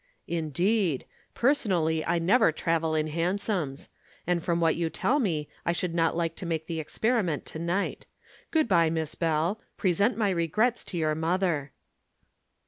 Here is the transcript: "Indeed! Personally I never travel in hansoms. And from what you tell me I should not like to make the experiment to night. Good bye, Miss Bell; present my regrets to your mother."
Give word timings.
"Indeed! 0.25 1.05
Personally 1.35 2.03
I 2.03 2.17
never 2.17 2.51
travel 2.51 2.95
in 2.95 3.05
hansoms. 3.05 3.87
And 4.25 4.41
from 4.41 4.59
what 4.59 4.75
you 4.75 4.89
tell 4.89 5.19
me 5.19 5.47
I 5.63 5.73
should 5.73 5.93
not 5.93 6.17
like 6.17 6.35
to 6.37 6.45
make 6.47 6.65
the 6.65 6.79
experiment 6.79 7.45
to 7.45 7.59
night. 7.59 8.07
Good 8.49 8.67
bye, 8.67 8.89
Miss 8.89 9.13
Bell; 9.13 9.61
present 9.77 10.17
my 10.17 10.31
regrets 10.31 10.83
to 10.85 10.97
your 10.97 11.13
mother." 11.13 11.71